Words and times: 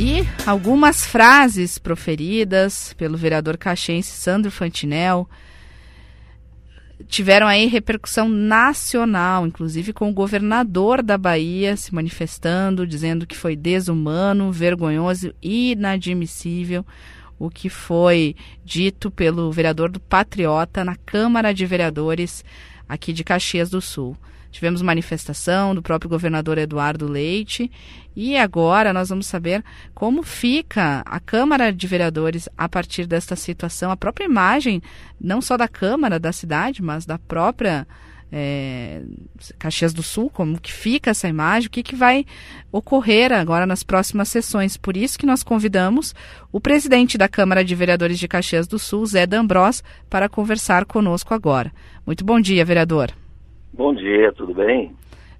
E 0.00 0.24
algumas 0.46 1.04
frases 1.04 1.76
proferidas 1.76 2.94
pelo 2.94 3.18
vereador 3.18 3.58
caxense 3.58 4.12
Sandro 4.12 4.48
Fantinel 4.48 5.28
tiveram 7.08 7.48
aí 7.48 7.66
repercussão 7.66 8.28
nacional, 8.28 9.44
inclusive 9.44 9.92
com 9.92 10.08
o 10.08 10.14
governador 10.14 11.02
da 11.02 11.18
Bahia 11.18 11.76
se 11.76 11.92
manifestando, 11.92 12.86
dizendo 12.86 13.26
que 13.26 13.36
foi 13.36 13.56
desumano, 13.56 14.52
vergonhoso 14.52 15.34
e 15.42 15.72
inadmissível 15.72 16.86
o 17.36 17.50
que 17.50 17.68
foi 17.68 18.36
dito 18.64 19.10
pelo 19.10 19.50
vereador 19.50 19.90
do 19.90 19.98
Patriota 19.98 20.84
na 20.84 20.94
Câmara 20.94 21.52
de 21.52 21.66
Vereadores 21.66 22.44
aqui 22.88 23.12
de 23.12 23.24
Caxias 23.24 23.68
do 23.68 23.80
Sul. 23.80 24.16
Tivemos 24.50 24.82
manifestação 24.82 25.74
do 25.74 25.82
próprio 25.82 26.08
governador 26.08 26.58
Eduardo 26.58 27.06
Leite 27.06 27.70
e 28.16 28.36
agora 28.36 28.92
nós 28.92 29.08
vamos 29.08 29.26
saber 29.26 29.62
como 29.94 30.22
fica 30.22 31.02
a 31.04 31.20
Câmara 31.20 31.72
de 31.72 31.86
Vereadores 31.86 32.48
a 32.56 32.68
partir 32.68 33.06
desta 33.06 33.36
situação, 33.36 33.90
a 33.90 33.96
própria 33.96 34.24
imagem, 34.24 34.82
não 35.20 35.40
só 35.40 35.56
da 35.56 35.68
Câmara 35.68 36.18
da 36.18 36.32
cidade, 36.32 36.82
mas 36.82 37.04
da 37.04 37.18
própria 37.18 37.86
é, 38.30 39.02
Caxias 39.58 39.92
do 39.92 40.02
Sul, 40.02 40.30
como 40.30 40.60
que 40.60 40.72
fica 40.72 41.10
essa 41.10 41.28
imagem, 41.28 41.68
o 41.68 41.70
que, 41.70 41.82
que 41.82 41.96
vai 41.96 42.26
ocorrer 42.70 43.32
agora 43.32 43.66
nas 43.66 43.82
próximas 43.82 44.28
sessões. 44.28 44.76
Por 44.76 44.96
isso 44.96 45.18
que 45.18 45.26
nós 45.26 45.42
convidamos 45.42 46.14
o 46.52 46.60
presidente 46.60 47.16
da 47.16 47.28
Câmara 47.28 47.64
de 47.64 47.74
Vereadores 47.74 48.18
de 48.18 48.28
Caxias 48.28 48.66
do 48.66 48.78
Sul, 48.78 49.06
Zé 49.06 49.26
D'Ambros, 49.26 49.82
para 50.10 50.28
conversar 50.28 50.84
conosco 50.84 51.34
agora. 51.34 51.72
Muito 52.06 52.24
bom 52.24 52.40
dia, 52.40 52.64
vereador. 52.64 53.12
Bom 53.72 53.94
dia, 53.94 54.32
tudo 54.32 54.54
bem? 54.54 54.94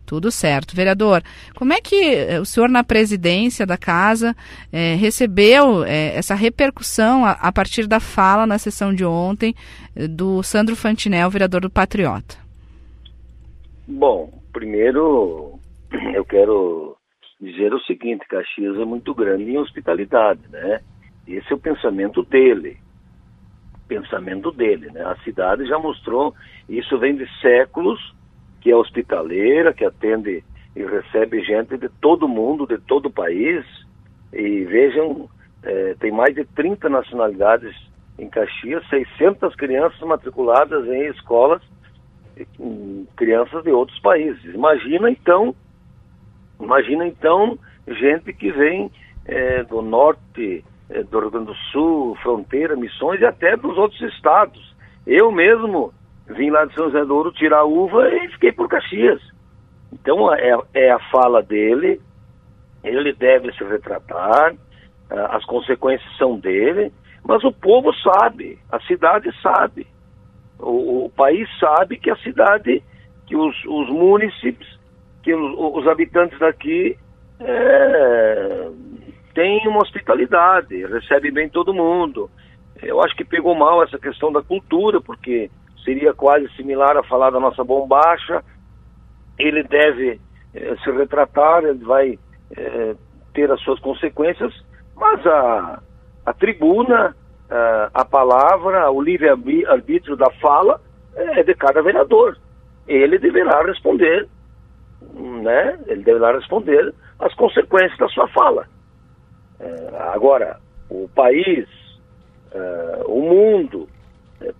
Tudo 0.08 0.30
certo. 0.30 0.74
Vereador, 0.74 1.22
como 1.54 1.74
é 1.74 1.82
que 1.82 1.94
eh, 1.94 2.40
o 2.40 2.44
senhor, 2.44 2.70
na 2.70 2.82
presidência 2.82 3.66
da 3.66 3.76
casa, 3.76 4.34
é, 4.72 4.94
recebeu 4.94 5.84
é, 5.84 6.16
essa 6.16 6.34
repercussão 6.34 7.26
a, 7.26 7.32
a, 7.32 7.52
partir 7.52 7.86
da 7.86 8.00
fala 8.00 8.46
na 8.46 8.56
sessão 8.56 8.94
de 8.94 9.04
ontem 9.04 9.54
do 10.08 10.42
Sandro 10.42 10.74
Fantinel, 10.74 11.28
vereador 11.28 11.60
do 11.60 11.68
Patriota? 11.68 12.36
Bom, 13.86 14.32
primeiro 14.50 15.58
eu 16.14 16.24
quero 16.24 16.96
dizer 17.38 17.74
o 17.74 17.80
seguinte: 17.80 18.26
Caxias 18.28 18.78
é 18.78 18.84
muito 18.86 19.14
grande 19.14 19.44
em 19.44 19.58
hospitalidade, 19.58 20.40
né? 20.50 20.80
Esse 21.26 21.52
é 21.52 21.54
o 21.54 21.60
pensamento 21.60 22.22
dele. 22.22 22.78
Pensamento 23.86 24.50
dele, 24.50 24.90
né? 24.90 25.02
A 25.02 25.16
cidade 25.16 25.66
já 25.66 25.78
mostrou, 25.78 26.34
isso 26.66 26.98
vem 26.98 27.14
de 27.14 27.26
séculos 27.42 28.16
que 28.60 28.70
é 28.70 28.76
hospitaleira, 28.76 29.72
que 29.72 29.84
atende 29.84 30.44
e 30.74 30.84
recebe 30.84 31.42
gente 31.42 31.76
de 31.76 31.88
todo 31.88 32.28
mundo, 32.28 32.66
de 32.66 32.78
todo 32.78 33.06
o 33.06 33.12
país. 33.12 33.64
E 34.32 34.64
vejam, 34.64 35.28
é, 35.62 35.94
tem 35.98 36.12
mais 36.12 36.34
de 36.34 36.44
30 36.44 36.88
nacionalidades 36.88 37.74
em 38.18 38.28
Caxias, 38.28 38.86
600 38.88 39.54
crianças 39.54 40.00
matriculadas 40.00 40.86
em 40.86 41.06
escolas, 41.08 41.62
crianças 43.16 43.62
de 43.64 43.70
outros 43.70 43.98
países. 44.00 44.54
Imagina 44.54 45.10
então, 45.10 45.54
imagina 46.60 47.06
então 47.06 47.58
gente 47.86 48.32
que 48.32 48.50
vem 48.50 48.90
é, 49.24 49.62
do 49.64 49.82
norte, 49.82 50.64
é, 50.90 51.02
do 51.02 51.20
Rio 51.20 51.30
Grande 51.30 51.46
do 51.46 51.54
Sul, 51.72 52.16
fronteira, 52.22 52.76
missões 52.76 53.20
e 53.20 53.24
até 53.24 53.56
dos 53.56 53.76
outros 53.76 54.00
estados. 54.12 54.74
Eu 55.06 55.30
mesmo 55.30 55.92
vim 56.28 56.50
lá 56.50 56.64
de 56.64 56.74
São 56.74 56.86
José 56.86 57.04
do 57.04 57.14
Ouro 57.14 57.32
tirar 57.32 57.64
uva 57.64 58.08
e 58.08 58.28
fiquei 58.28 58.52
por 58.52 58.68
Caxias. 58.68 59.20
Então 59.92 60.32
é, 60.32 60.56
é 60.74 60.90
a 60.90 60.98
fala 61.10 61.42
dele, 61.42 62.00
ele 62.84 63.12
deve 63.12 63.52
se 63.52 63.64
retratar, 63.64 64.54
as 65.10 65.44
consequências 65.44 66.16
são 66.16 66.38
dele, 66.38 66.92
mas 67.24 67.42
o 67.44 67.52
povo 67.52 67.92
sabe, 67.94 68.58
a 68.70 68.78
cidade 68.80 69.30
sabe, 69.42 69.86
o, 70.58 71.06
o 71.06 71.10
país 71.10 71.48
sabe 71.58 71.98
que 71.98 72.10
a 72.10 72.16
cidade, 72.16 72.82
que 73.26 73.36
os, 73.36 73.56
os 73.64 73.88
municípios, 73.88 74.78
que 75.22 75.34
os, 75.34 75.76
os 75.76 75.88
habitantes 75.88 76.38
daqui 76.38 76.96
é, 77.40 78.68
têm 79.34 79.66
uma 79.68 79.82
hospitalidade, 79.82 80.84
recebem 80.86 81.32
bem 81.32 81.48
todo 81.48 81.74
mundo. 81.74 82.30
Eu 82.82 83.02
acho 83.02 83.16
que 83.16 83.24
pegou 83.24 83.54
mal 83.54 83.82
essa 83.82 83.98
questão 83.98 84.30
da 84.30 84.42
cultura, 84.42 85.00
porque 85.00 85.50
seria 85.84 86.12
quase 86.12 86.48
similar 86.56 86.96
a 86.96 87.02
falar 87.02 87.30
da 87.30 87.40
nossa 87.40 87.64
bombacha. 87.64 88.42
Ele 89.38 89.62
deve 89.62 90.20
eh, 90.54 90.76
se 90.82 90.90
retratar, 90.90 91.64
ele 91.64 91.84
vai 91.84 92.18
eh, 92.56 92.94
ter 93.34 93.50
as 93.50 93.60
suas 93.60 93.78
consequências, 93.80 94.52
mas 94.96 95.26
a, 95.26 95.82
a 96.26 96.32
tribuna, 96.32 97.14
a, 97.50 97.90
a 97.94 98.04
palavra, 98.04 98.90
o 98.90 99.00
livre-arbítrio 99.00 100.16
da 100.16 100.30
fala 100.40 100.80
é 101.14 101.42
de 101.42 101.54
cada 101.54 101.82
vereador. 101.82 102.36
Ele 102.86 103.18
deverá 103.18 103.62
responder, 103.62 104.28
né? 105.14 105.78
Ele 105.86 106.02
deverá 106.02 106.32
responder 106.32 106.94
as 107.18 107.34
consequências 107.34 107.98
da 107.98 108.08
sua 108.08 108.28
fala. 108.28 108.66
Eh, 109.60 109.90
agora, 110.12 110.58
o 110.90 111.08
país, 111.14 111.68
o 113.06 113.20
mundo, 113.20 113.86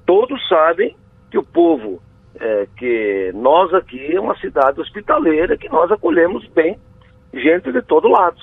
todos 0.04 0.46
sabem 0.46 0.94
que 1.30 1.38
o 1.38 1.42
povo, 1.44 2.02
é, 2.38 2.66
que 2.76 3.32
nós 3.34 3.72
aqui 3.74 4.14
é 4.14 4.20
uma 4.20 4.36
cidade 4.38 4.80
hospitaleira, 4.80 5.56
que 5.56 5.68
nós 5.68 5.90
acolhemos 5.90 6.46
bem 6.48 6.78
gente 7.32 7.70
de 7.72 7.82
todo 7.82 8.08
lado. 8.08 8.40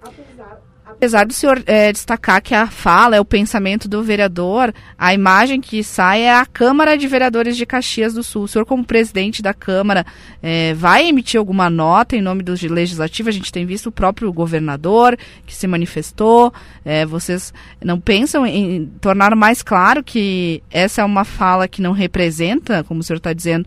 Apesar, 0.00 0.60
Apesar 0.90 1.26
do 1.26 1.34
senhor 1.34 1.62
é, 1.66 1.92
destacar 1.92 2.40
que 2.40 2.54
a 2.54 2.66
fala 2.66 3.14
é 3.14 3.20
o 3.20 3.24
pensamento 3.24 3.86
do 3.86 4.02
vereador, 4.02 4.72
a 4.96 5.12
imagem 5.12 5.60
que 5.60 5.84
sai 5.84 6.22
é 6.22 6.34
a 6.34 6.46
Câmara 6.46 6.96
de 6.96 7.06
Vereadores 7.06 7.58
de 7.58 7.66
Caxias 7.66 8.14
do 8.14 8.22
Sul. 8.22 8.44
O 8.44 8.48
senhor, 8.48 8.64
como 8.64 8.82
presidente 8.82 9.42
da 9.42 9.52
Câmara, 9.52 10.06
é, 10.42 10.72
vai 10.72 11.06
emitir 11.06 11.38
alguma 11.38 11.68
nota 11.68 12.16
em 12.16 12.22
nome 12.22 12.42
do 12.42 12.54
Legislativo? 12.68 13.28
A 13.28 13.32
gente 13.32 13.52
tem 13.52 13.66
visto 13.66 13.88
o 13.88 13.92
próprio 13.92 14.32
governador 14.32 15.16
que 15.46 15.54
se 15.54 15.66
manifestou. 15.66 16.52
É, 16.84 17.04
vocês 17.04 17.52
não 17.84 18.00
pensam 18.00 18.46
em 18.46 18.86
tornar 19.00 19.36
mais 19.36 19.62
claro 19.62 20.02
que 20.02 20.62
essa 20.70 21.02
é 21.02 21.04
uma 21.04 21.24
fala 21.24 21.68
que 21.68 21.82
não 21.82 21.92
representa, 21.92 22.82
como 22.82 23.00
o 23.00 23.02
senhor 23.02 23.18
está 23.18 23.34
dizendo, 23.34 23.66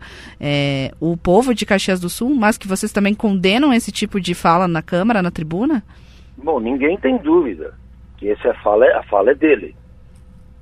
o 1.00 1.16
povo 1.16 1.54
de 1.54 1.64
Caxias 1.64 2.00
do 2.00 2.10
Sul, 2.10 2.34
mas 2.34 2.58
que 2.58 2.66
vocês 2.66 2.90
também 2.90 3.14
condenam 3.14 3.72
esse 3.72 3.92
tipo 3.92 4.20
de 4.20 4.34
fala 4.34 4.66
na 4.66 4.82
Câmara, 4.82 5.22
na 5.22 5.30
tribuna? 5.30 5.84
Bom, 6.42 6.58
ninguém 6.58 6.98
tem 6.98 7.18
dúvida 7.18 7.74
que 8.18 8.30
essa 8.30 8.52
fala 8.62 8.86
é, 8.86 8.94
a 8.94 9.02
fala 9.04 9.30
é 9.30 9.34
dele. 9.34 9.74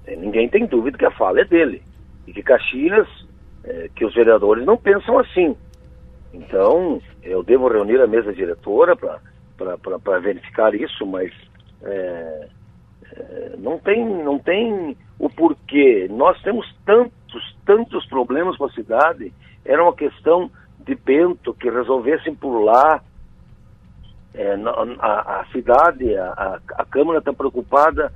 É, 0.06 0.14
ninguém 0.16 0.48
tem 0.48 0.66
dúvida 0.66 0.98
que 0.98 1.06
a 1.06 1.10
fala 1.10 1.40
é 1.40 1.44
dele. 1.44 1.82
E 2.26 2.32
que 2.32 2.42
Caxias, 2.42 3.08
é, 3.64 3.88
que 3.94 4.04
os 4.04 4.14
vereadores 4.14 4.64
não 4.64 4.76
pensam 4.76 5.18
assim. 5.18 5.56
Então, 6.32 7.00
eu 7.22 7.42
devo 7.42 7.68
reunir 7.68 8.00
a 8.00 8.06
mesa 8.06 8.32
diretora 8.32 8.94
para 8.96 10.18
verificar 10.20 10.74
isso, 10.74 11.04
mas 11.06 11.32
é, 11.82 12.48
é, 13.16 13.54
não, 13.58 13.78
tem, 13.78 14.04
não 14.04 14.38
tem 14.38 14.96
o 15.18 15.28
porquê. 15.28 16.08
Nós 16.10 16.40
temos 16.42 16.66
tantos, 16.84 17.56
tantos 17.64 18.06
problemas 18.06 18.56
com 18.56 18.66
a 18.66 18.72
cidade. 18.72 19.32
Era 19.64 19.82
uma 19.82 19.94
questão 19.94 20.50
de 20.78 20.94
Bento 20.94 21.54
que 21.54 21.70
resolvessem 21.70 22.34
por 22.34 22.60
lá, 22.60 23.02
é, 24.34 24.54
a, 25.00 25.40
a, 25.40 25.44
cidade, 25.52 26.16
a, 26.16 26.60
a 26.76 26.84
Câmara 26.84 27.18
está 27.18 27.32
preocupada 27.32 28.12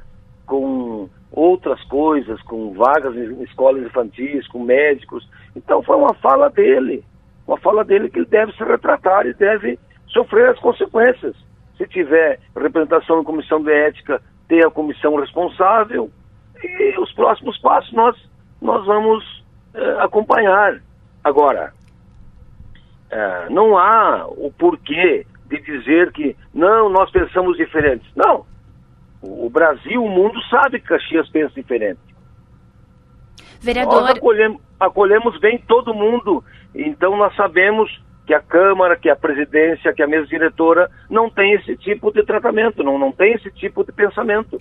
com 0.46 1.08
outras 1.32 1.82
coisas, 1.84 2.40
com 2.42 2.72
vagas 2.74 3.14
em 3.16 3.42
escolas 3.42 3.82
infantis, 3.82 4.46
com 4.48 4.62
médicos. 4.62 5.28
Então 5.56 5.82
foi 5.82 5.96
uma 5.96 6.14
fala 6.14 6.48
dele, 6.48 7.04
uma 7.46 7.58
fala 7.58 7.84
dele 7.84 8.08
que 8.08 8.18
ele 8.18 8.26
deve 8.26 8.52
se 8.52 8.62
retratar 8.62 9.26
e 9.26 9.34
deve 9.34 9.78
sofrer 10.08 10.50
as 10.50 10.58
consequências. 10.60 11.34
Se 11.76 11.86
tiver 11.88 12.38
representação 12.54 13.20
em 13.20 13.24
comissão 13.24 13.60
de 13.62 13.72
ética, 13.72 14.22
ter 14.46 14.64
a 14.64 14.70
comissão 14.70 15.16
responsável 15.16 16.10
e 16.62 16.98
os 16.98 17.12
próximos 17.12 17.58
passos 17.58 17.92
nós, 17.92 18.16
nós 18.62 18.86
vamos 18.86 19.44
é, 19.74 19.90
acompanhar. 20.00 20.80
Agora, 21.24 21.72
é, 23.10 23.48
não 23.50 23.76
há 23.76 24.26
o 24.28 24.52
porquê 24.56 25.26
de 25.46 25.60
dizer 25.60 26.12
que 26.12 26.36
não, 26.52 26.88
nós 26.88 27.10
pensamos 27.10 27.56
diferentes. 27.56 28.08
Não. 28.14 28.44
O 29.22 29.48
Brasil, 29.48 30.04
o 30.04 30.08
mundo 30.08 30.40
sabe 30.50 30.80
que 30.80 30.88
Caxias 30.88 31.28
pensa 31.30 31.54
diferente. 31.54 32.00
Vereador... 33.60 34.02
Nós 34.02 34.10
acolhemos, 34.10 34.60
acolhemos 34.78 35.40
bem 35.40 35.58
todo 35.66 35.94
mundo, 35.94 36.44
então 36.74 37.16
nós 37.16 37.34
sabemos 37.34 37.90
que 38.26 38.34
a 38.34 38.40
Câmara, 38.40 38.96
que 38.96 39.08
a 39.08 39.16
presidência, 39.16 39.92
que 39.92 40.02
a 40.02 40.06
mesa 40.06 40.26
diretora 40.26 40.90
não 41.10 41.28
tem 41.28 41.52
esse 41.54 41.76
tipo 41.76 42.10
de 42.12 42.22
tratamento, 42.24 42.82
não, 42.82 42.98
não 42.98 43.12
tem 43.12 43.34
esse 43.34 43.50
tipo 43.50 43.84
de 43.84 43.92
pensamento. 43.92 44.58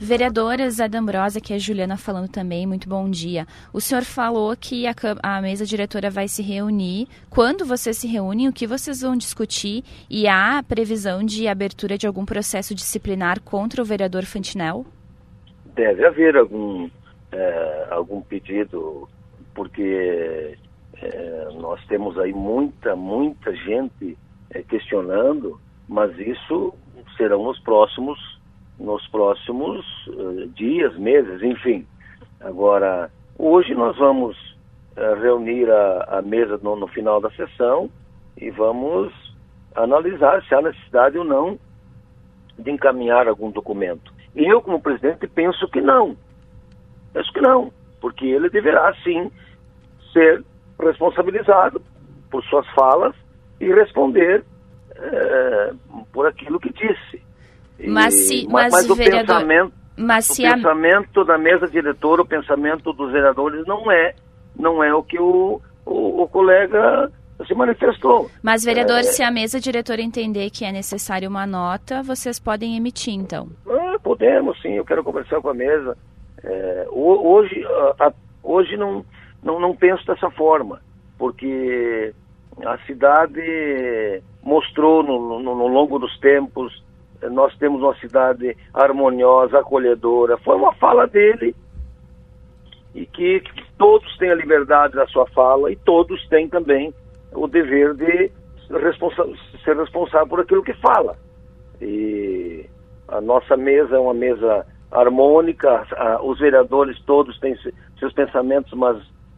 Vereadora 0.00 0.70
Zé 0.70 0.86
D'Ambrosa, 0.86 1.40
que 1.40 1.52
é 1.52 1.56
a 1.56 1.58
Juliana 1.58 1.96
falando 1.96 2.28
também, 2.28 2.64
muito 2.64 2.88
bom 2.88 3.10
dia. 3.10 3.46
O 3.72 3.80
senhor 3.80 4.04
falou 4.04 4.56
que 4.56 4.86
a, 4.86 4.94
a, 5.20 5.42
mesa 5.42 5.66
diretora 5.66 6.08
vai 6.08 6.28
se 6.28 6.40
reunir. 6.40 7.08
Quando 7.28 7.64
vocês 7.64 7.96
se 7.98 8.06
reúnem, 8.06 8.46
o 8.46 8.52
que 8.52 8.64
vocês 8.64 9.00
vão 9.00 9.16
discutir? 9.16 9.82
E 10.08 10.28
há 10.28 10.62
previsão 10.62 11.24
de 11.24 11.48
abertura 11.48 11.98
de 11.98 12.06
algum 12.06 12.24
processo 12.24 12.76
disciplinar 12.76 13.40
contra 13.40 13.82
o 13.82 13.84
vereador 13.84 14.24
Fantinel? 14.24 14.86
Deve 15.74 16.06
haver 16.06 16.36
algum, 16.36 16.88
é, 17.32 17.88
algum 17.90 18.20
pedido, 18.20 19.08
porque 19.52 20.56
é, 21.02 21.48
nós 21.54 21.84
temos 21.86 22.16
aí 22.20 22.32
muita, 22.32 22.94
muita 22.94 23.52
gente 23.52 24.16
é, 24.50 24.62
questionando, 24.62 25.60
mas 25.88 26.16
isso 26.20 26.72
serão 27.16 27.42
nos 27.42 27.58
próximos 27.58 28.37
nos 28.78 29.06
próximos 29.08 29.84
uh, 30.08 30.46
dias, 30.48 30.96
meses, 30.96 31.42
enfim. 31.42 31.86
Agora, 32.40 33.10
hoje 33.36 33.74
nós 33.74 33.96
vamos 33.96 34.36
uh, 34.96 35.20
reunir 35.20 35.68
a, 35.70 36.18
a 36.18 36.22
mesa 36.22 36.58
no, 36.62 36.76
no, 36.76 36.86
final 36.86 37.20
da 37.20 37.30
sessão 37.30 37.90
e 38.36 38.50
vamos 38.50 39.12
analisar 39.74 40.42
se 40.44 40.54
há 40.54 40.62
necessidade 40.62 41.18
ou 41.18 41.24
não 41.24 41.58
de 42.58 42.70
encaminhar 42.70 43.28
algum 43.28 43.50
documento. 43.50 44.12
E 44.34 44.44
eu, 44.44 44.62
como 44.62 44.80
presidente, 44.80 45.26
penso 45.26 45.68
que 45.68 45.80
não. 45.80 46.16
Penso 47.12 47.32
que 47.32 47.40
não, 47.40 47.72
porque 48.00 48.26
ele 48.26 48.48
deverá, 48.48 48.94
sim, 49.02 49.30
ser 50.12 50.44
responsabilizado 50.80 51.82
por 52.30 52.44
suas 52.44 52.66
falas 52.70 53.14
e 53.60 53.72
responder 53.72 54.44
uh, 54.90 56.06
por 56.12 56.26
aquilo 56.26 56.60
que 56.60 56.72
disse. 56.72 57.27
Mas, 57.86 58.14
se, 58.14 58.46
mas, 58.48 58.72
mas, 58.72 58.90
o 58.90 58.94
vereador, 58.94 59.36
pensamento, 59.36 59.72
mas 59.96 60.30
o 60.30 60.42
pensamento 60.42 61.20
a... 61.20 61.24
da 61.24 61.38
mesa 61.38 61.66
diretora, 61.68 62.22
o 62.22 62.26
pensamento 62.26 62.92
dos 62.92 63.12
vereadores 63.12 63.64
não 63.66 63.90
é, 63.90 64.14
não 64.58 64.82
é 64.82 64.92
o 64.92 65.02
que 65.02 65.18
o, 65.18 65.60
o, 65.86 66.22
o 66.22 66.28
colega 66.28 67.10
se 67.46 67.54
manifestou. 67.54 68.28
Mas, 68.42 68.64
vereador, 68.64 68.98
é... 68.98 69.02
se 69.04 69.22
a 69.22 69.30
mesa 69.30 69.60
diretora 69.60 70.02
entender 70.02 70.50
que 70.50 70.64
é 70.64 70.72
necessário 70.72 71.28
uma 71.28 71.46
nota, 71.46 72.02
vocês 72.02 72.40
podem 72.40 72.76
emitir, 72.76 73.14
então? 73.14 73.48
Ah, 73.68 73.96
podemos, 74.02 74.60
sim. 74.60 74.72
Eu 74.72 74.84
quero 74.84 75.04
conversar 75.04 75.40
com 75.40 75.50
a 75.50 75.54
mesa. 75.54 75.96
É, 76.42 76.86
hoje, 76.90 77.64
hoje 78.42 78.76
não, 78.76 79.04
não, 79.42 79.60
não 79.60 79.74
penso 79.74 80.04
dessa 80.06 80.30
forma, 80.30 80.80
porque 81.16 82.12
a 82.64 82.78
cidade 82.78 84.22
mostrou 84.42 85.02
no, 85.02 85.40
no, 85.40 85.54
no 85.54 85.66
longo 85.68 85.98
dos 85.98 86.18
tempos 86.18 86.82
nós 87.30 87.56
temos 87.56 87.82
uma 87.82 87.94
cidade 87.96 88.56
harmoniosa, 88.72 89.58
acolhedora. 89.58 90.36
Foi 90.38 90.56
uma 90.56 90.72
fala 90.74 91.06
dele 91.06 91.54
e 92.94 93.06
que, 93.06 93.40
que 93.40 93.64
todos 93.76 94.16
têm 94.18 94.30
a 94.30 94.34
liberdade 94.34 94.94
da 94.94 95.06
sua 95.06 95.26
fala 95.28 95.70
e 95.70 95.76
todos 95.76 96.26
têm 96.28 96.48
também 96.48 96.92
o 97.32 97.46
dever 97.46 97.94
de 97.94 98.30
responsa 98.70 99.24
ser 99.64 99.76
responsável 99.76 100.26
por 100.26 100.40
aquilo 100.40 100.62
que 100.62 100.74
fala. 100.74 101.16
E 101.80 102.66
a 103.08 103.20
nossa 103.20 103.56
mesa 103.56 103.96
é 103.96 103.98
uma 103.98 104.14
mesa 104.14 104.66
harmônica, 104.90 105.86
os 106.22 106.38
vereadores 106.38 107.00
todos 107.04 107.38
têm 107.40 107.56
seus 107.98 108.12
pensamentos, 108.12 108.72
mas 108.72 108.96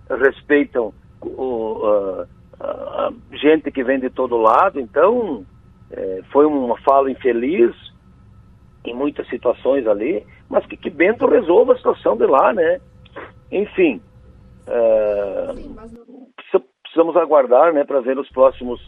respeitam 0.09 0.93
o, 1.23 1.85
a, 1.85 2.27
a 2.61 3.13
gente 3.33 3.71
que 3.71 3.83
vem 3.85 3.99
de 4.01 4.11
todo 4.11 4.37
lado, 4.37 4.81
então 4.81 5.45
é, 5.93 6.21
foi 6.31 6.47
uma 6.47 6.79
fala 6.81 7.11
infeliz 7.11 7.75
em 8.85 8.95
muitas 8.95 9.29
situações 9.29 9.87
ali, 9.87 10.25
mas 10.49 10.65
que, 10.67 10.77
que 10.77 10.91
Bento 10.91 11.27
resolva 11.27 11.73
a 11.73 11.77
situação 11.77 12.17
de 12.17 12.27
lá, 12.27 12.53
né? 12.53 12.81
Enfim, 13.53 14.01
é, 14.67 15.55
precisamos 16.83 17.17
aguardar, 17.17 17.73
né, 17.73 17.85
para 17.85 18.01
ver 18.01 18.19
os 18.19 18.29
próximos, 18.31 18.81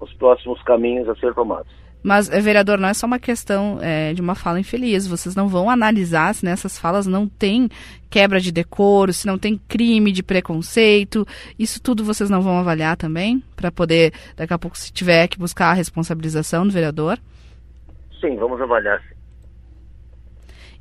os 0.00 0.12
próximos 0.14 0.62
caminhos 0.62 1.08
a 1.08 1.14
ser 1.16 1.34
tomados. 1.34 1.70
Mas, 2.04 2.28
eh, 2.28 2.38
vereador, 2.38 2.78
não 2.78 2.86
é 2.86 2.92
só 2.92 3.06
uma 3.06 3.18
questão 3.18 3.78
é, 3.80 4.12
de 4.12 4.20
uma 4.20 4.34
fala 4.34 4.60
infeliz. 4.60 5.06
Vocês 5.06 5.34
não 5.34 5.48
vão 5.48 5.70
analisar 5.70 6.34
se 6.34 6.44
nessas 6.44 6.78
falas 6.78 7.06
não 7.06 7.26
tem 7.26 7.70
quebra 8.10 8.38
de 8.38 8.52
decoro, 8.52 9.10
se 9.10 9.26
não 9.26 9.38
tem 9.38 9.58
crime 9.66 10.12
de 10.12 10.22
preconceito. 10.22 11.26
Isso 11.58 11.80
tudo 11.82 12.04
vocês 12.04 12.28
não 12.28 12.42
vão 12.42 12.58
avaliar 12.58 12.94
também? 12.98 13.42
Para 13.56 13.72
poder, 13.72 14.12
daqui 14.36 14.52
a 14.52 14.58
pouco, 14.58 14.76
se 14.76 14.92
tiver 14.92 15.26
que 15.28 15.38
buscar 15.38 15.70
a 15.70 15.72
responsabilização 15.72 16.66
do 16.66 16.72
vereador? 16.74 17.18
Sim, 18.20 18.36
vamos 18.36 18.60
avaliar. 18.60 19.02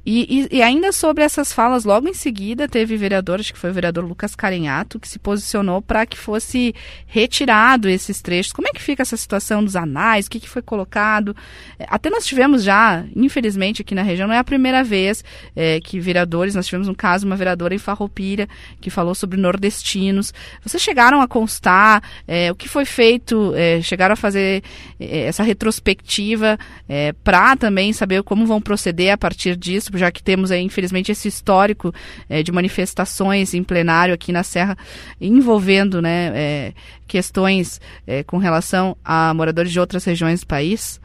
E, 0.05 0.47
e, 0.51 0.57
e, 0.57 0.61
ainda 0.61 0.91
sobre 0.91 1.23
essas 1.23 1.53
falas, 1.53 1.85
logo 1.85 2.09
em 2.09 2.13
seguida 2.13 2.67
teve 2.67 2.97
vereador, 2.97 3.39
acho 3.39 3.53
que 3.53 3.59
foi 3.59 3.69
o 3.69 3.73
vereador 3.73 4.03
Lucas 4.03 4.35
Carenhato, 4.35 4.99
que 4.99 5.07
se 5.07 5.17
posicionou 5.17 5.81
para 5.81 6.05
que 6.05 6.17
fosse 6.17 6.75
retirado 7.07 7.87
esses 7.87 8.21
trechos. 8.21 8.51
Como 8.51 8.67
é 8.67 8.71
que 8.71 8.81
fica 8.81 9.01
essa 9.01 9.15
situação 9.15 9.63
dos 9.63 9.77
anais? 9.77 10.25
O 10.25 10.29
que, 10.29 10.41
que 10.41 10.49
foi 10.49 10.61
colocado? 10.61 11.33
É, 11.79 11.85
até 11.87 12.09
nós 12.09 12.25
tivemos 12.25 12.63
já, 12.63 13.05
infelizmente, 13.15 13.81
aqui 13.81 13.95
na 13.95 14.01
região, 14.01 14.27
não 14.27 14.35
é 14.35 14.39
a 14.39 14.43
primeira 14.43 14.83
vez 14.83 15.23
é, 15.55 15.79
que 15.79 16.01
vereadores, 16.01 16.53
nós 16.53 16.65
tivemos 16.65 16.89
um 16.89 16.93
caso, 16.93 17.25
uma 17.25 17.37
vereadora 17.37 17.73
em 17.73 17.77
Farroupilha, 17.77 18.49
que 18.81 18.89
falou 18.89 19.15
sobre 19.15 19.39
nordestinos. 19.39 20.33
Vocês 20.61 20.83
chegaram 20.83 21.21
a 21.21 21.29
constar 21.29 22.03
é, 22.27 22.51
o 22.51 22.55
que 22.55 22.67
foi 22.67 22.83
feito, 22.83 23.53
é, 23.55 23.81
chegaram 23.81 24.13
a 24.13 24.17
fazer 24.17 24.63
é, 24.99 25.27
essa 25.27 25.43
retrospectiva 25.43 26.59
é, 26.89 27.13
para 27.23 27.55
também 27.55 27.93
saber 27.93 28.21
como 28.23 28.45
vão 28.45 28.59
proceder 28.59 29.13
a 29.13 29.17
partir 29.17 29.55
disso? 29.55 29.92
Já 29.97 30.11
que 30.11 30.23
temos 30.23 30.51
aí, 30.51 30.61
infelizmente, 30.61 31.11
esse 31.11 31.27
histórico 31.27 31.93
é, 32.29 32.43
de 32.43 32.51
manifestações 32.51 33.53
em 33.53 33.63
plenário 33.63 34.13
aqui 34.13 34.31
na 34.31 34.43
Serra 34.43 34.77
envolvendo 35.19 36.01
né, 36.01 36.31
é, 36.35 36.73
questões 37.07 37.79
é, 38.05 38.23
com 38.23 38.37
relação 38.37 38.97
a 39.03 39.33
moradores 39.33 39.71
de 39.71 39.79
outras 39.79 40.03
regiões 40.05 40.41
do 40.41 40.47
país? 40.47 41.01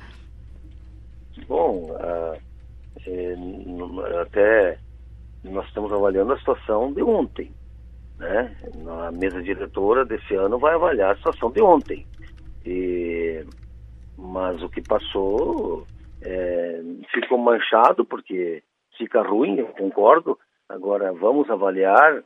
Bom, 1.47 1.91
uh, 1.95 2.39
até 4.21 4.79
nós 5.45 5.67
estamos 5.67 5.93
avaliando 5.93 6.33
a 6.33 6.39
situação 6.39 6.93
de 6.93 7.03
ontem. 7.03 7.51
Né? 8.19 8.55
A 9.07 9.13
mesa 9.13 9.43
diretora 9.43 10.05
desse 10.05 10.35
ano 10.35 10.59
vai 10.59 10.75
avaliar 10.75 11.13
a 11.13 11.17
situação 11.17 11.51
de 11.51 11.63
ontem. 11.63 12.07
E, 12.67 13.45
mas 14.17 14.63
o 14.63 14.69
que 14.69 14.83
passou 14.83 15.87
é, 16.21 16.83
ficou 17.13 17.39
manchado 17.39 18.05
porque 18.05 18.63
fica 18.99 19.23
ruim, 19.23 19.57
eu 19.59 19.69
concordo. 19.69 20.39
Agora, 20.69 21.13
vamos 21.13 21.49
avaliar 21.49 22.23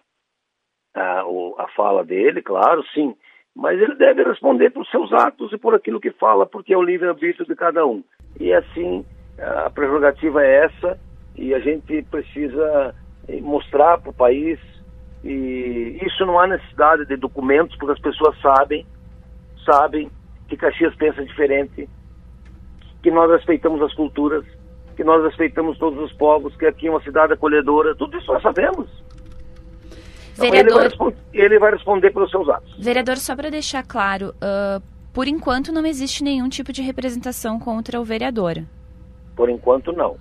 a, 0.94 1.24
o, 1.26 1.54
a 1.58 1.68
fala 1.68 2.04
dele, 2.04 2.42
claro, 2.42 2.82
sim. 2.92 3.14
Mas 3.54 3.80
ele 3.80 3.94
deve 3.94 4.24
responder 4.24 4.70
por 4.70 4.86
seus 4.86 5.12
atos 5.12 5.52
e 5.52 5.58
por 5.58 5.74
aquilo 5.74 6.00
que 6.00 6.10
fala, 6.12 6.46
porque 6.46 6.72
é 6.72 6.76
o 6.76 6.82
livre-arbítrio 6.82 7.46
de 7.46 7.54
cada 7.54 7.86
um. 7.86 8.02
E 8.40 8.52
assim, 8.52 9.04
a 9.38 9.70
prerrogativa 9.70 10.42
é 10.42 10.64
essa, 10.64 10.98
e 11.36 11.54
a 11.54 11.60
gente 11.60 12.02
precisa 12.04 12.94
eh, 13.28 13.40
mostrar 13.40 13.98
para 13.98 14.10
o 14.10 14.14
país. 14.14 14.58
E 15.22 15.98
isso 16.02 16.24
não 16.26 16.38
há 16.40 16.46
necessidade 16.46 17.04
de 17.06 17.16
documentos, 17.16 17.76
porque 17.76 17.92
as 17.92 18.00
pessoas 18.00 18.40
sabem, 18.40 18.86
sabem 19.64 20.10
que 20.48 20.56
Caxias 20.56 20.94
pensa 20.96 21.24
diferente, 21.24 21.88
que 23.02 23.10
nós 23.10 23.30
respeitamos 23.30 23.82
as 23.82 23.94
culturas, 23.94 24.44
que 24.92 25.04
nós 25.04 25.22
respeitamos 25.24 25.78
todos 25.78 25.98
os 26.02 26.12
povos, 26.12 26.54
que 26.56 26.66
aqui 26.66 26.86
é 26.86 26.90
uma 26.90 27.02
cidade 27.02 27.32
acolhedora, 27.32 27.94
tudo 27.94 28.16
isso 28.18 28.32
nós 28.32 28.42
sabemos. 28.42 28.88
Vereador... 30.34 30.86
Então, 30.86 31.08
ele, 31.08 31.16
vai 31.32 31.44
ele, 31.44 31.58
vai 31.58 31.72
responder 31.72 32.10
pelos 32.10 32.30
seus 32.30 32.48
atos. 32.48 32.74
Vereador, 32.78 33.16
só 33.16 33.36
para 33.36 33.50
deixar 33.50 33.84
claro, 33.84 34.34
uh, 34.36 34.82
por 35.12 35.28
enquanto 35.28 35.72
não 35.72 35.84
existe 35.84 36.24
nenhum 36.24 36.48
tipo 36.48 36.72
de 36.72 36.82
representação 36.82 37.58
contra 37.58 38.00
o 38.00 38.04
vereador. 38.04 38.62
Por 39.36 39.50
enquanto 39.50 39.92
não. 39.92 40.16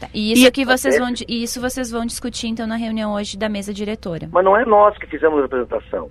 Tá. 0.00 0.08
E 0.12 0.32
isso 0.32 0.46
e 0.46 0.50
que 0.50 0.64
vocês 0.64 0.98
vão 0.98 1.08
isso 1.26 1.58
vocês 1.58 1.90
vão 1.90 2.04
discutir 2.04 2.48
então 2.48 2.66
na 2.66 2.76
reunião 2.76 3.14
hoje 3.14 3.38
da 3.38 3.48
mesa 3.48 3.72
diretora. 3.72 4.28
Mas 4.30 4.44
não 4.44 4.56
é 4.56 4.64
nós 4.64 4.96
que 4.98 5.06
fizemos 5.06 5.38
a 5.38 5.42
representação. 5.42 6.08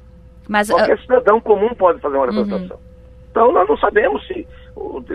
Mas 0.47 0.69
qualquer 0.69 0.95
uh... 0.95 1.01
cidadão 1.01 1.39
comum 1.39 1.69
pode 1.75 1.99
fazer 1.99 2.17
uma 2.17 2.25
representação. 2.25 2.77
Uhum. 2.77 2.83
Então 3.29 3.51
nós 3.51 3.67
não 3.67 3.77
sabemos 3.77 4.25
se 4.25 4.47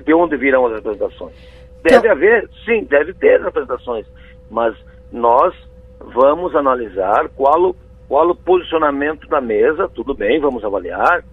de 0.05 0.15
onde 0.15 0.37
virão 0.37 0.67
as 0.67 0.75
representações. 0.75 1.35
Deve 1.83 1.97
então... 1.97 2.13
haver, 2.13 2.51
sim, 2.65 2.85
deve 2.85 3.15
ter 3.15 3.41
representações, 3.41 4.07
mas 4.51 4.77
nós 5.13 5.55
vamos 5.99 6.55
analisar 6.55 7.29
qual 7.31 7.71
o, 7.71 7.77
qual 8.09 8.29
o 8.29 8.35
posicionamento 8.35 9.29
da 9.29 9.41
mesa, 9.41 9.89
tudo 9.89 10.15
bem, 10.15 10.41
vamos 10.41 10.65
avaliar. 10.65 11.25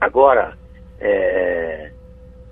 Agora, 0.00 0.56
é, 1.00 1.90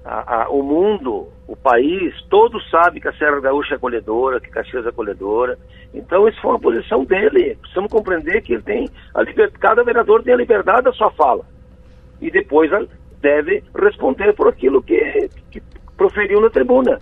a, 0.04 0.42
a, 0.42 0.48
o 0.48 0.62
mundo, 0.62 1.28
o 1.46 1.56
país, 1.56 2.14
todos 2.28 2.68
sabem 2.70 3.00
que 3.00 3.08
a 3.08 3.12
Serra 3.14 3.40
Gaúcha 3.40 3.74
é 3.74 3.76
acolhedora, 3.76 4.40
que 4.40 4.50
Caxias 4.50 4.86
é 4.86 4.88
acolhedora. 4.88 5.58
Então, 5.92 6.28
isso 6.28 6.40
foi 6.40 6.52
uma 6.52 6.60
posição 6.60 7.04
dele. 7.04 7.56
Precisamos 7.60 7.90
compreender 7.90 8.42
que 8.42 8.54
ele 8.54 8.62
tem 8.62 8.90
a 9.14 9.22
liber... 9.22 9.50
cada 9.52 9.84
vereador 9.84 10.22
tem 10.22 10.34
a 10.34 10.38
liberdade 10.38 10.82
da 10.82 10.92
sua 10.92 11.10
fala. 11.10 11.44
E 12.20 12.30
depois 12.30 12.70
deve 13.20 13.62
responder 13.74 14.34
por 14.34 14.48
aquilo 14.48 14.82
que, 14.82 15.28
que 15.50 15.62
proferiu 15.96 16.40
na 16.40 16.50
tribuna. 16.50 17.00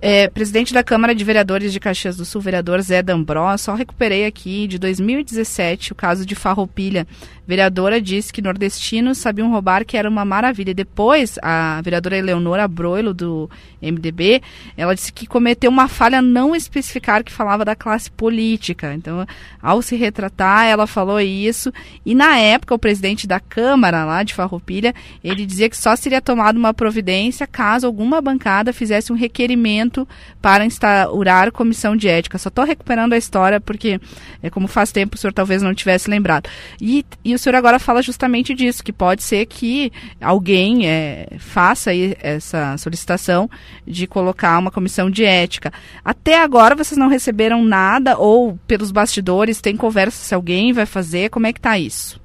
É, 0.00 0.28
presidente 0.28 0.72
da 0.72 0.84
Câmara 0.84 1.12
de 1.12 1.24
Vereadores 1.24 1.72
de 1.72 1.80
Caxias 1.80 2.16
do 2.16 2.24
Sul, 2.24 2.40
vereador 2.40 2.80
Zé 2.80 3.02
D'Ambró, 3.02 3.56
só 3.56 3.74
recuperei 3.74 4.26
aqui 4.26 4.68
de 4.68 4.78
2017 4.78 5.92
o 5.92 5.94
caso 5.94 6.24
de 6.24 6.36
Farroupilha. 6.36 7.04
Vereadora 7.48 7.98
disse 7.98 8.30
que 8.30 8.42
nordestinos 8.42 9.16
sabiam 9.16 9.50
roubar, 9.50 9.82
que 9.86 9.96
era 9.96 10.06
uma 10.06 10.22
maravilha. 10.22 10.74
Depois, 10.74 11.38
a 11.40 11.80
vereadora 11.82 12.18
Eleonora 12.18 12.68
Broilo, 12.68 13.14
do 13.14 13.48
MDB, 13.80 14.42
ela 14.76 14.94
disse 14.94 15.10
que 15.10 15.26
cometeu 15.26 15.70
uma 15.70 15.88
falha 15.88 16.20
não 16.20 16.54
especificar 16.54 17.24
que 17.24 17.32
falava 17.32 17.64
da 17.64 17.74
classe 17.74 18.10
política. 18.10 18.92
Então, 18.92 19.26
ao 19.62 19.80
se 19.80 19.96
retratar, 19.96 20.66
ela 20.66 20.86
falou 20.86 21.18
isso. 21.18 21.72
E 22.04 22.14
na 22.14 22.36
época, 22.36 22.74
o 22.74 22.78
presidente 22.78 23.26
da 23.26 23.40
Câmara 23.40 24.04
lá 24.04 24.22
de 24.22 24.34
Farroupilha, 24.34 24.94
ele 25.24 25.46
dizia 25.46 25.70
que 25.70 25.76
só 25.76 25.96
seria 25.96 26.20
tomada 26.20 26.58
uma 26.58 26.74
providência 26.74 27.46
caso 27.46 27.86
alguma 27.86 28.20
bancada 28.20 28.74
fizesse 28.74 29.10
um 29.10 29.16
requerimento 29.16 30.06
para 30.42 30.66
instaurar 30.66 31.50
comissão 31.50 31.96
de 31.96 32.08
ética. 32.08 32.36
Só 32.36 32.50
estou 32.50 32.66
recuperando 32.66 33.14
a 33.14 33.16
história 33.16 33.58
porque, 33.58 33.98
é, 34.42 34.50
como 34.50 34.68
faz 34.68 34.92
tempo, 34.92 35.16
o 35.16 35.18
senhor 35.18 35.32
talvez 35.32 35.62
não 35.62 35.72
tivesse 35.72 36.10
lembrado. 36.10 36.50
E, 36.78 37.06
e 37.24 37.37
o 37.38 37.40
senhor 37.40 37.54
agora 37.54 37.78
fala 37.78 38.02
justamente 38.02 38.52
disso, 38.52 38.84
que 38.84 38.92
pode 38.92 39.22
ser 39.22 39.46
que 39.46 39.92
alguém 40.20 40.88
é, 40.88 41.28
faça 41.38 41.90
essa 42.20 42.76
solicitação 42.76 43.48
de 43.86 44.06
colocar 44.06 44.58
uma 44.58 44.70
comissão 44.70 45.08
de 45.08 45.24
ética. 45.24 45.72
Até 46.04 46.42
agora 46.42 46.74
vocês 46.74 46.98
não 46.98 47.08
receberam 47.08 47.64
nada 47.64 48.18
ou 48.18 48.58
pelos 48.66 48.90
bastidores 48.90 49.60
tem 49.60 49.76
conversa 49.76 50.22
se 50.22 50.34
alguém 50.34 50.72
vai 50.72 50.84
fazer? 50.84 51.30
Como 51.30 51.46
é 51.46 51.52
que 51.52 51.58
está 51.58 51.78
isso? 51.78 52.20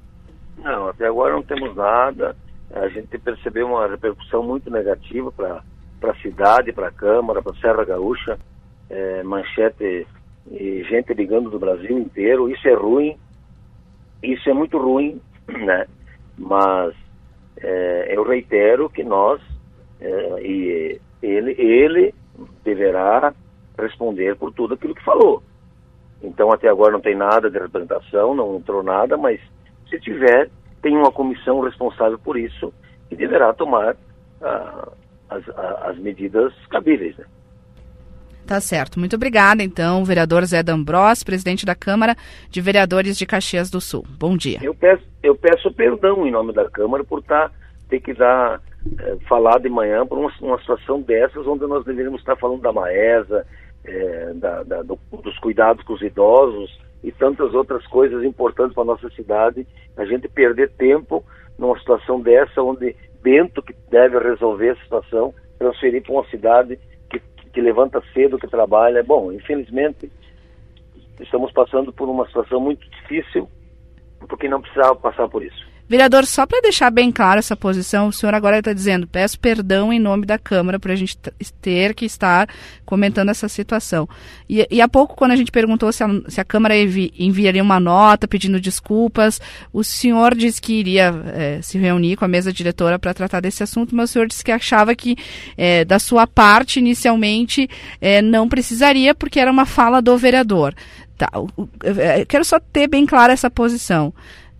Não, 0.58 0.88
até 0.88 1.06
agora 1.06 1.34
não 1.34 1.42
temos 1.42 1.74
nada. 1.76 2.36
A 2.74 2.88
gente 2.88 3.16
percebeu 3.18 3.68
uma 3.68 3.86
repercussão 3.86 4.42
muito 4.42 4.70
negativa 4.70 5.30
para 5.30 5.62
a 6.02 6.14
cidade, 6.16 6.72
para 6.72 6.88
a 6.88 6.92
Câmara, 6.92 7.40
para 7.40 7.52
a 7.52 7.60
Serra 7.60 7.84
Gaúcha, 7.84 8.38
é, 8.90 9.22
manchete 9.22 10.06
e 10.50 10.84
gente 10.84 11.14
ligando 11.14 11.50
do 11.50 11.58
Brasil 11.58 11.98
inteiro. 11.98 12.50
Isso 12.50 12.66
é 12.66 12.74
ruim, 12.74 13.16
isso 14.32 14.48
é 14.48 14.54
muito 14.54 14.78
ruim, 14.78 15.20
né? 15.48 15.86
Mas 16.36 16.94
é, 17.58 18.16
eu 18.16 18.22
reitero 18.24 18.88
que 18.90 19.04
nós 19.04 19.40
é, 20.00 20.40
e 20.42 21.00
ele, 21.22 21.54
ele 21.58 22.14
deverá 22.62 23.32
responder 23.78 24.36
por 24.36 24.52
tudo 24.52 24.74
aquilo 24.74 24.94
que 24.94 25.04
falou. 25.04 25.42
Então 26.22 26.52
até 26.52 26.68
agora 26.68 26.92
não 26.92 27.00
tem 27.00 27.14
nada 27.14 27.50
de 27.50 27.58
representação, 27.58 28.34
não 28.34 28.56
entrou 28.56 28.82
nada, 28.82 29.16
mas 29.16 29.40
se 29.88 29.98
tiver, 30.00 30.50
tem 30.82 30.96
uma 30.96 31.12
comissão 31.12 31.60
responsável 31.60 32.18
por 32.18 32.36
isso 32.36 32.72
e 33.10 33.16
deverá 33.16 33.52
tomar 33.52 33.96
ah, 34.42 34.92
as, 35.28 35.48
as 35.82 35.98
medidas 35.98 36.52
cabíveis. 36.68 37.16
Né? 37.16 37.24
Tá 38.46 38.60
certo. 38.60 38.98
Muito 38.98 39.16
obrigada, 39.16 39.62
então, 39.62 40.04
vereador 40.04 40.44
Zé 40.44 40.62
D'Ambrós, 40.62 41.24
presidente 41.24 41.64
da 41.64 41.74
Câmara 41.74 42.14
de 42.50 42.60
Vereadores 42.60 43.16
de 43.16 43.24
Caxias 43.24 43.70
do 43.70 43.80
Sul. 43.80 44.04
Bom 44.18 44.36
dia. 44.36 44.58
Eu 44.62 44.74
peço, 44.74 45.02
eu 45.22 45.34
peço 45.34 45.72
perdão 45.72 46.26
em 46.26 46.30
nome 46.30 46.52
da 46.52 46.68
Câmara 46.68 47.02
por 47.02 47.22
tá, 47.22 47.50
ter 47.88 48.00
que 48.00 48.12
dar, 48.12 48.60
é, 49.00 49.16
falar 49.26 49.58
de 49.60 49.70
manhã 49.70 50.06
por 50.06 50.18
uma, 50.18 50.30
uma, 50.42 50.58
situação 50.58 51.00
dessas, 51.00 51.46
onde 51.46 51.66
nós 51.66 51.84
deveríamos 51.86 52.20
estar 52.20 52.36
falando 52.36 52.60
da 52.60 52.72
Maesa, 52.72 53.46
é, 53.82 54.32
da, 54.34 54.62
da, 54.62 54.82
do, 54.82 54.98
dos 55.22 55.38
cuidados 55.38 55.82
com 55.84 55.94
os 55.94 56.02
idosos 56.02 56.78
e 57.02 57.10
tantas 57.12 57.54
outras 57.54 57.86
coisas 57.86 58.22
importantes 58.24 58.74
para 58.74 58.82
a 58.82 58.86
nossa 58.86 59.08
cidade. 59.10 59.66
A 59.96 60.04
gente 60.04 60.28
perder 60.28 60.70
tempo 60.72 61.24
numa 61.58 61.78
situação 61.78 62.20
dessa, 62.20 62.62
onde 62.62 62.94
Bento 63.22 63.62
que 63.62 63.74
deve 63.90 64.18
resolver 64.18 64.70
a 64.70 64.82
situação, 64.82 65.32
transferir 65.58 66.02
para 66.02 66.12
uma 66.12 66.26
cidade 66.26 66.78
que, 67.54 67.60
levanta 67.60 68.02
cedo, 68.12 68.38
que 68.38 68.48
trabalha. 68.48 69.02
Bom, 69.02 69.32
infelizmente, 69.32 70.10
estamos 71.20 71.52
passando 71.52 71.92
por 71.92 72.08
uma 72.08 72.26
situação 72.26 72.60
muito 72.60 72.84
difícil, 72.90 73.48
porque 74.28 74.48
não 74.48 74.60
precisava 74.60 74.96
passar 74.96 75.28
por 75.28 75.42
isso. 75.42 75.64
Vereador, 75.86 76.24
só 76.24 76.46
para 76.46 76.62
deixar 76.62 76.90
bem 76.90 77.12
claro 77.12 77.38
essa 77.38 77.54
posição, 77.54 78.08
o 78.08 78.12
senhor 78.12 78.34
agora 78.34 78.58
está 78.58 78.72
dizendo, 78.72 79.06
peço 79.06 79.38
perdão 79.38 79.92
em 79.92 80.00
nome 80.00 80.24
da 80.24 80.38
Câmara 80.38 80.80
por 80.80 80.90
a 80.90 80.96
gente 80.96 81.18
ter 81.60 81.94
que 81.94 82.06
estar 82.06 82.48
comentando 82.86 83.28
essa 83.28 83.48
situação. 83.50 84.08
E, 84.48 84.66
e 84.70 84.80
há 84.80 84.88
pouco, 84.88 85.14
quando 85.14 85.32
a 85.32 85.36
gente 85.36 85.52
perguntou 85.52 85.92
se 85.92 86.02
a, 86.02 86.08
se 86.26 86.40
a 86.40 86.44
Câmara 86.44 86.74
envi, 86.74 87.12
enviaria 87.18 87.62
uma 87.62 87.78
nota 87.78 88.26
pedindo 88.26 88.58
desculpas, 88.58 89.38
o 89.74 89.84
senhor 89.84 90.34
disse 90.34 90.60
que 90.60 90.72
iria 90.72 91.12
é, 91.34 91.60
se 91.60 91.76
reunir 91.76 92.16
com 92.16 92.24
a 92.24 92.28
mesa 92.28 92.50
diretora 92.50 92.98
para 92.98 93.12
tratar 93.12 93.40
desse 93.40 93.62
assunto, 93.62 93.94
mas 93.94 94.08
o 94.08 94.12
senhor 94.14 94.26
disse 94.26 94.42
que 94.42 94.52
achava 94.52 94.94
que, 94.94 95.16
é, 95.54 95.84
da 95.84 95.98
sua 95.98 96.26
parte, 96.26 96.78
inicialmente, 96.78 97.68
é, 98.00 98.22
não 98.22 98.48
precisaria, 98.48 99.14
porque 99.14 99.38
era 99.38 99.50
uma 99.52 99.66
fala 99.66 100.00
do 100.00 100.16
vereador. 100.16 100.74
Tá, 101.16 101.30
quero 102.28 102.44
só 102.44 102.58
ter 102.58 102.88
bem 102.88 103.06
clara 103.06 103.32
essa 103.32 103.48
posição. 103.48 104.12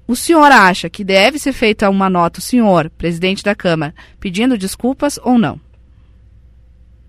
O 0.07 0.15
senhor 0.15 0.53
acha 0.53 0.91
que 0.91 1.03
deve 1.03 1.39
ser 1.39 1.53
feita 1.53 1.89
uma 1.89 2.11
nota, 2.11 2.39
o 2.39 2.43
senhor, 2.43 2.91
presidente 2.91 3.43
da 3.43 3.55
Câmara, 3.55 3.95
pedindo 4.21 4.59
desculpas 4.59 5.19
ou 5.23 5.39
não? 5.39 5.59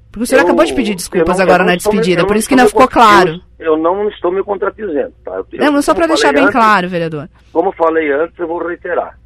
Porque 0.09 0.23
o 0.23 0.25
senhor 0.25 0.41
eu, 0.41 0.45
acabou 0.45 0.63
de 0.63 0.73
pedir 0.73 0.95
desculpas 0.95 1.37
não, 1.37 1.43
agora 1.43 1.65
na 1.65 1.75
despedida, 1.75 2.21
me, 2.21 2.27
por 2.27 2.37
isso 2.37 2.47
que 2.47 2.55
não 2.55 2.67
ficou 2.67 2.87
claro. 2.87 3.41
Eu, 3.59 3.73
eu, 3.73 3.77
não 3.77 4.07
estou 4.07 4.31
me 4.31 4.41
contradizendo, 4.41 5.13
tá? 5.25 5.43
Eu, 5.51 5.71
não, 5.73 5.81
só 5.81 5.93
para 5.93 6.07
deixar 6.07 6.31
bem 6.31 6.43
antes, 6.43 6.53
claro, 6.53 6.87
vereador. 6.87 7.27
Como 7.51 7.73
falei 7.73 8.09
antes, 8.13 8.39
eu 8.39 8.47
vou 8.47 8.65
reiterar. 8.65 9.19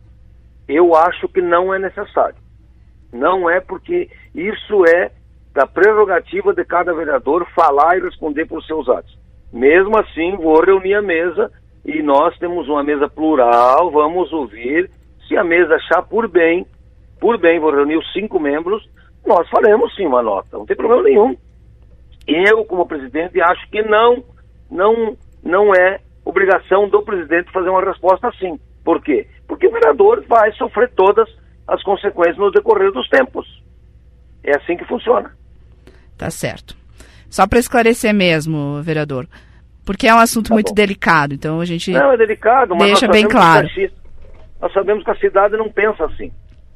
Eu 0.67 0.95
acho 0.95 1.27
que 1.29 1.41
não 1.41 1.71
é 1.71 1.77
necessário. 1.77 2.35
Não 3.13 3.47
é 3.47 3.59
porque 3.59 4.09
isso 4.33 4.83
é 4.87 5.11
da 5.53 5.67
prerrogativa 5.67 6.53
de 6.55 6.65
cada 6.65 6.91
vereador 6.91 7.47
falar 7.55 7.97
e 7.97 8.01
responder 8.01 8.45
por 8.45 8.63
seus 8.63 8.89
atos. 8.89 9.15
Mesmo 9.53 9.95
assim, 9.95 10.35
vou 10.37 10.59
reunir 10.63 10.95
a 10.95 11.01
mesa 11.03 11.51
e 11.85 12.01
nós 12.01 12.37
temos 12.37 12.67
uma 12.67 12.83
mesa 12.83 13.07
plural, 13.09 13.91
vamos 13.91 14.31
ouvir. 14.31 14.89
Se 15.27 15.37
a 15.37 15.43
mesa 15.43 15.75
achar 15.75 16.01
por 16.03 16.27
bem, 16.27 16.65
por 17.19 17.37
bem, 17.37 17.59
vou 17.59 17.71
reunir 17.71 17.97
os 17.97 18.13
cinco 18.13 18.39
membros, 18.39 18.87
nós 19.25 19.47
faremos 19.49 19.93
sim 19.95 20.05
uma 20.05 20.21
nota, 20.21 20.57
não 20.57 20.65
tem 20.65 20.75
problema 20.75 21.03
nenhum. 21.03 21.35
Eu, 22.27 22.63
como 22.65 22.87
presidente, 22.87 23.41
acho 23.41 23.69
que 23.69 23.81
não, 23.81 24.23
não, 24.69 25.17
não 25.43 25.73
é 25.73 25.99
obrigação 26.23 26.87
do 26.87 27.01
presidente 27.01 27.51
fazer 27.51 27.69
uma 27.69 27.83
resposta 27.83 28.27
assim. 28.27 28.59
Por 28.83 29.01
quê? 29.01 29.27
Porque 29.47 29.67
o 29.67 29.71
vereador 29.71 30.23
vai 30.27 30.51
sofrer 30.53 30.91
todas 30.95 31.27
as 31.67 31.81
consequências 31.83 32.37
no 32.37 32.51
decorrer 32.51 32.91
dos 32.91 33.07
tempos. 33.09 33.45
É 34.43 34.55
assim 34.55 34.77
que 34.77 34.85
funciona. 34.85 35.31
Tá 36.17 36.29
certo. 36.29 36.75
Só 37.29 37.47
para 37.47 37.59
esclarecer 37.59 38.13
mesmo, 38.13 38.81
vereador, 38.81 39.27
porque 39.89 40.07
é 40.07 40.13
um 40.13 40.19
assunto 40.19 40.49
tá 40.49 40.53
muito 40.53 40.69
bom. 40.69 40.75
delicado, 40.75 41.33
então 41.33 41.59
a 41.59 41.65
gente 41.65 41.91
não, 41.91 42.11
é 42.11 42.17
delicado, 42.17 42.75
mas 42.75 42.89
deixa 42.89 43.07
bem 43.07 43.27
claro. 43.27 43.67
Nós 44.61 44.71
sabemos 44.71 45.03
que 45.03 45.09
a 45.09 45.15
cidade 45.15 45.57
não 45.57 45.67
pensa 45.67 46.05
assim, 46.05 46.31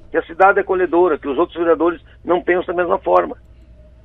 que 0.09 0.17
a 0.17 0.23
cidade 0.23 0.59
é 0.59 0.63
colhedora, 0.63 1.19
que 1.19 1.27
os 1.27 1.37
outros 1.37 1.55
vereadores 1.55 2.01
não 2.25 2.41
pensam 2.41 2.73
da 2.73 2.81
mesma 2.81 2.97
forma. 2.97 3.37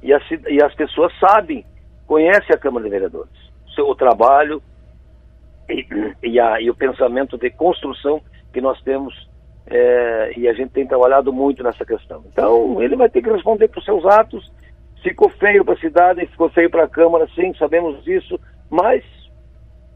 E, 0.02 0.12
a, 0.12 0.20
e 0.50 0.62
as 0.62 0.74
pessoas 0.74 1.10
sabem, 1.18 1.64
conhecem 2.06 2.54
a 2.54 2.58
Câmara 2.58 2.84
de 2.84 2.90
Vereadores, 2.90 3.32
o 3.66 3.70
seu 3.70 3.94
trabalho 3.94 4.62
e, 5.70 5.86
e, 6.22 6.38
a, 6.38 6.60
e 6.60 6.68
o 6.68 6.74
pensamento 6.74 7.38
de 7.38 7.48
construção 7.48 8.20
que 8.52 8.60
nós 8.60 8.78
temos 8.82 9.14
é, 9.68 10.34
e 10.36 10.46
a 10.46 10.52
gente 10.52 10.72
tem 10.72 10.86
trabalhado 10.86 11.32
muito 11.32 11.62
nessa 11.62 11.86
questão. 11.86 12.22
Então, 12.30 12.82
ele 12.82 12.94
vai 12.94 13.08
ter 13.08 13.22
que 13.22 13.30
responder 13.30 13.68
por 13.68 13.82
seus 13.82 14.04
atos. 14.04 14.52
Ficou 15.02 15.30
feio 15.30 15.64
para 15.64 15.72
a 15.72 15.80
cidade, 15.80 16.26
ficou 16.26 16.50
feio 16.50 16.68
para 16.68 16.84
a 16.84 16.88
Câmara, 16.88 17.26
sim, 17.34 17.54
sabemos 17.54 18.04
disso, 18.04 18.38
mas 18.70 19.02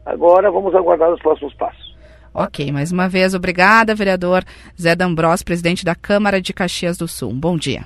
agora 0.05 0.51
vamos 0.51 0.73
aguardar 0.75 1.13
os 1.13 1.21
próximos 1.21 1.53
passos. 1.55 1.93
Ok, 2.33 2.71
mais 2.71 2.91
uma 2.91 3.07
vez, 3.07 3.35
obrigada, 3.35 3.93
vereador 3.93 4.43
Zé 4.79 4.95
D'Ambrós, 4.95 5.43
presidente 5.43 5.85
da 5.85 5.93
Câmara 5.93 6.41
de 6.41 6.51
Caxias 6.51 6.97
do 6.97 7.07
Sul. 7.07 7.31
bom 7.33 7.55
dia. 7.55 7.85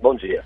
Bom 0.00 0.14
dia. 0.16 0.42